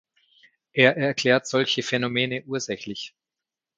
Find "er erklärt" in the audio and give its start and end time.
0.73-1.45